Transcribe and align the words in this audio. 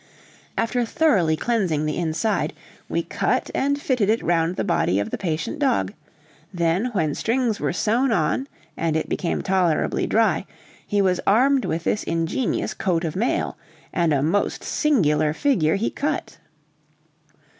After 0.57 0.83
thoroughly 0.83 1.35
cleansing 1.37 1.85
the 1.85 1.95
inside, 1.99 2.53
we 2.89 3.03
cut 3.03 3.51
and 3.53 3.79
fitted 3.79 4.09
it 4.09 4.23
round 4.23 4.55
the 4.55 4.63
body 4.63 4.99
of 4.99 5.11
the 5.11 5.17
patient 5.19 5.59
dog; 5.59 5.93
then 6.51 6.87
when 6.93 7.13
strings 7.13 7.59
were 7.59 7.71
sewn 7.71 8.11
on 8.11 8.47
and 8.75 8.97
it 8.97 9.07
became 9.09 9.43
tolerably 9.43 10.07
dry, 10.07 10.47
he 10.87 11.03
was 11.03 11.21
armed 11.27 11.65
with 11.65 11.83
this 11.83 12.01
ingenious 12.01 12.73
coat 12.73 13.03
of 13.03 13.15
mail, 13.15 13.59
and 13.93 14.11
a 14.11 14.23
most 14.23 14.63
singular 14.63 15.33
figure 15.35 15.75
he 15.75 15.91
cut! 15.91 16.39